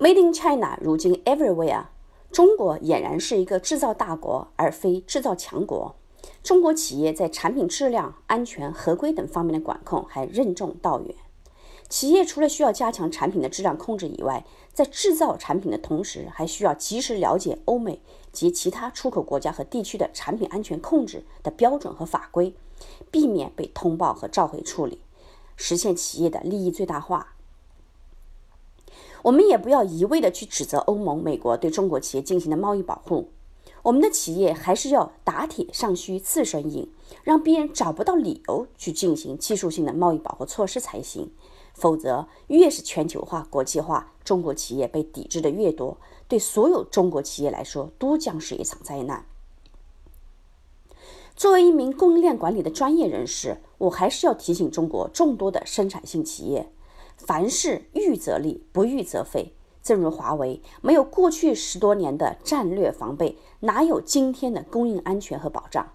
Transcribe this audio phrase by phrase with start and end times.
[0.00, 1.86] Made in China 如今 everywhere，
[2.30, 5.96] 中国俨然是一个制造大国，而非制造强国。
[6.40, 11.12] 中国企业在产品质量、安全、合规等方面的管控还任重道远。
[11.88, 22.54] 企业除了需要加强产品的质量控制以外，在制造产品的同时，还需要及时了解欧美及其他出口国家和地区的产品安全控制的标准和法规，
[23.10, 25.00] 避免被通报和召回处理，
[25.56, 27.34] 实现企业的利益最大化。
[29.22, 33.30] 我们也不要一味的去指责欧盟、美国对中国企业进行的贸易保护，
[33.82, 36.90] 我们的企业还是要打铁上需自身硬，
[37.24, 41.32] 让别人找不到理由去进行技术性的贸易保护措施才行。
[41.74, 49.26] 否则，越是全球化、国际化，中国企业被抵制的越多，对所有中国企业来说都将是一场灾难。
[51.36, 56.72] 作为一名供应链管理的专业人士，我还是要提醒中国众多的生产性企业：
[57.18, 59.52] 凡事预则立，不预则废。
[59.82, 65.92] 正如华为，没有过去十多年的战略防备，哪有今天的供应安全和保障？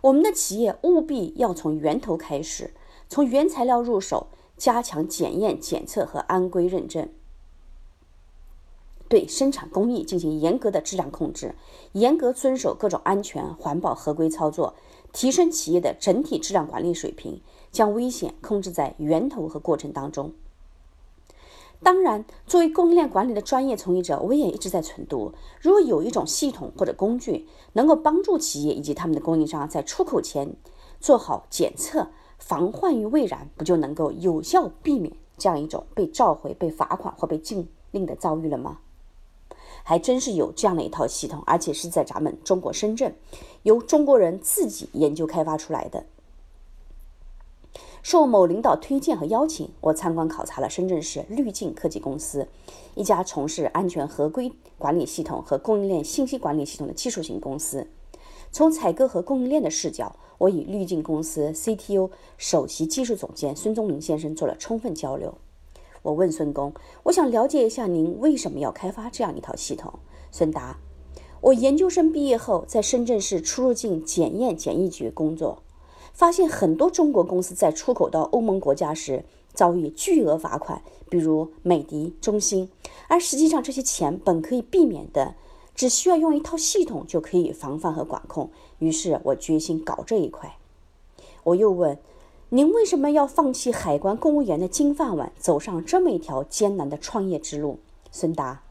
[0.00, 2.74] 我们的企业务必要从源头开始，
[3.08, 4.26] 从原材料入手。
[4.54, 7.08] 加强检验、检测和安规认证，
[9.08, 11.56] 对生产工艺进行严格的质量控制，
[11.92, 14.74] 严格遵守各种安全、环保合规操作，
[15.12, 20.32] 提升企业的整体质量管理水平，将危险控制在源头和过程当中。
[21.82, 30.54] 当然，作为供应链管理的专业从业者，我也一直在存读：如果有一种系统或者工具，能够帮助企业以及他们的供应商在出口前
[31.00, 32.08] 做好检测。
[32.38, 38.78] 防患于未然，不就能够有效避免这样一种被召回、被罚款或被禁令的遭遇了吗？
[39.82, 43.14] 还真是有这样的一套系统，而且是在咱们中国深圳，
[43.62, 46.04] 由中国人自己研究开发出来的。
[48.02, 52.48] 受某领导推荐和邀请，我参观考察了深圳市绿镜科技公司，
[52.96, 57.86] 一家从事安全合规管理系统和供应链信息管理系统的技术型公司。
[58.50, 65.34] 从采购和供应链的视角，我与滤镜公司 CTO 首席技术总监孙宗林先生做了充分交流。
[66.02, 66.72] 我问孙工
[67.04, 69.94] ：“我想了解一下您为什么要开发这样一套系统？”
[70.30, 70.78] 孙答
[71.40, 75.62] ：“我研究生毕业后在深圳市出入境检验检疫局工作，
[76.12, 82.68] 发现很多中国公司在出口到欧盟国家时遭遇巨额罚款，比如美的、中兴，
[83.08, 85.34] 而实际上这些钱本可以避免的。”
[85.74, 88.50] 只需要用一套系统就可以防范和管控。
[88.78, 90.58] 于是我决心搞这一块。
[91.44, 91.96] 我又问
[92.54, 97.78] ：“您为什么要放弃海关公务员的金饭碗，走上这么一条艰难的创业之路？”
[98.12, 98.62] 孙达：“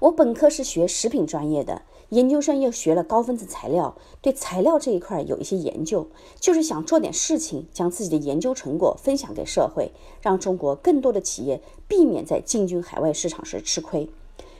[0.00, 1.80] 我本科是学食品专业的，
[2.10, 6.08] 研究生又学了高分子材料，对材料这一块有一些研究，
[6.38, 14.10] 就是想做点事情，将自己的研究成果分享给社会，让中国更多的企业避免在进军海外市场时吃亏。”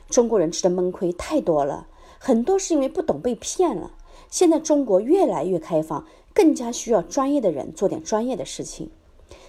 [0.09, 1.85] 中国人吃的闷亏太多了，
[2.17, 3.91] 很多是因为不懂被骗了。
[4.31, 6.05] 现在中国越来越开放，
[6.37, 8.91] 更加需要专业的人做点专业的事情。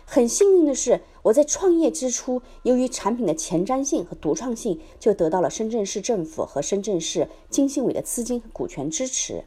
[0.07, 9.45] 很幸运的是，我在创业之初，由于产品的前瞻性和独创性，就得到了深圳市政府和深圳市经信委的资金和股权支持。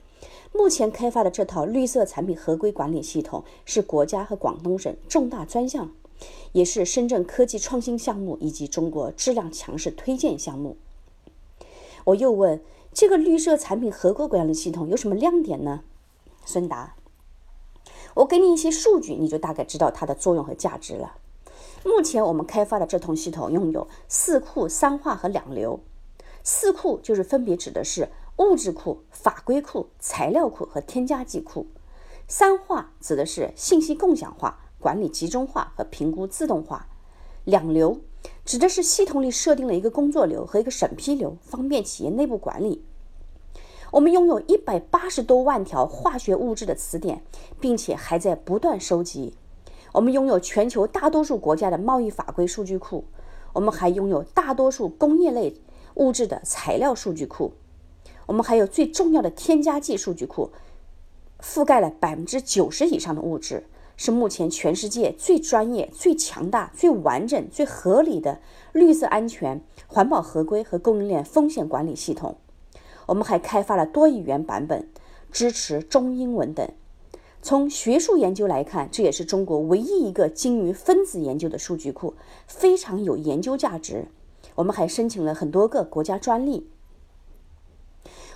[0.53, 5.89] 目前开发的这套绿色产品合规管理系统，是国家和广东省重大专项，
[6.51, 10.77] 也是深圳科技创新项目以及中国质量强势推荐项目。
[12.03, 12.61] 我又问
[12.93, 15.81] 这个绿色产品合规管理系统有什么亮点呢？
[16.45, 16.95] 孙达，
[18.15, 21.15] 我给你一些数据，你就大概知道它的作用和价值了。
[21.83, 25.79] 目前我们开发的这套系统拥有四库、三化和两流。
[26.43, 31.65] 四库就是分别指的是物质库、法规库、材料库和添加剂库；
[32.27, 36.87] 三化指的是信息共享化、管理集中化和评估自动化；
[37.45, 37.99] 两流。
[38.45, 42.83] 指的是系统里设定了一个工作流和一个审批流，方便企业内部管理。
[43.91, 47.21] 我们拥有一百八十多万条化学物质的词典，
[47.59, 49.35] 并且还在不断收集。
[49.91, 53.03] 我们拥有全球大多数国家的贸易法规数据库，
[53.51, 55.53] 我们还拥有大多数工业类
[55.95, 57.51] 物质的材料数据库，
[58.27, 60.51] 我们还有最重要的添加剂数据库，
[61.41, 63.65] 覆盖了百分之九十以上的物质。
[63.97, 68.39] 是目前全世界最专业、最强大、最完整、最合理的
[68.71, 72.37] 绿色安全、环保合规和供应链风险管理系统。
[73.11, 74.87] 我们还开发了多语言版本，
[75.33, 76.65] 支持中英文等。
[77.41, 82.13] 从学术研究来看，这也是中国唯一一个精于分子研究的数据库，
[82.47, 84.07] 非常有研究价值。
[84.55, 86.69] 我们还申请了很多个国家专利。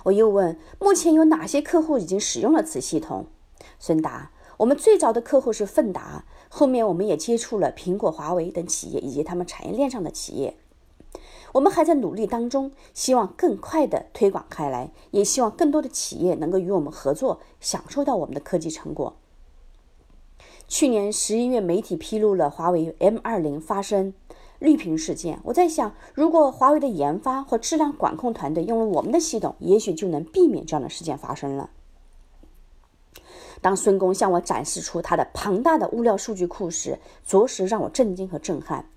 [0.04, 3.26] 我又问：目前有哪些客户已经使用了此系统？
[3.78, 4.32] 孙达。
[4.58, 10.58] 我们最早的客户是奋达，后面我们也接触了苹果、华为等企业以及他们产业链上的企业。
[11.52, 19.16] 我们还在努力当中，希望更快的推广开来，也希望更多的企业能够与我们合作，享受到我们的科技成果。
[20.68, 24.12] 去年十一月，媒体披露了华为 M20 发生
[24.58, 25.40] 绿屏事件。
[25.44, 31.70] 我在想，如果华为的研发或质量管控团队用了我们的系统，也许就能避免这样的事件发生了。
[33.62, 38.90] 当孙工向我展示出他的庞大的物料数据库时，着实让我震惊和震撼。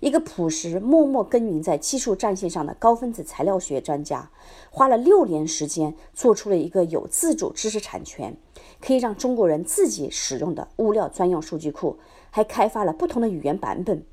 [0.00, 4.30] 一个朴实、默默耕耘在技术战线上的高分子材料学专家，
[4.70, 8.36] 花了六年时间做出了一个有自主知识产权、
[8.80, 11.98] 可以让中国人自己使用的物料专用数据库，
[12.30, 14.04] 还开发了不同的语言版本。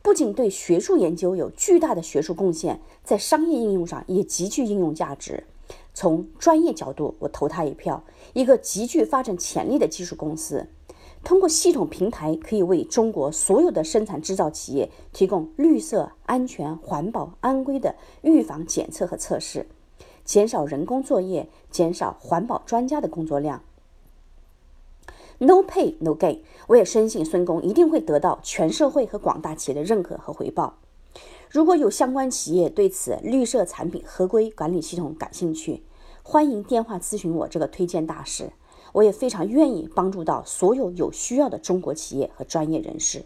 [0.00, 5.44] 不仅对学术研究有巨大的学术贡献，在商业应用上也极具应用价值。
[5.92, 8.02] 从专业角度，我投他一票。
[8.32, 10.68] 一个极具发展潜力的技术公司，
[11.24, 19.66] 通过系统平台，可以为中国所有的生产制造企业提供绿色、安全、环保、安规的预防检测和测试，
[20.24, 23.62] 减少人工作业，减少环保专家的工作量。
[25.38, 26.40] No pay no gain。
[26.68, 30.78] 我也深信孙工一定会得到全社会和广大企业的认可和回报。
[31.50, 35.82] 如果有相关企业对此绿色产品合规管理系统感兴趣，
[36.22, 38.50] 欢迎电话咨询我这个推荐大使，
[38.98, 43.24] 我也非常愿意帮助到所有有需要的中国企业和专业人士。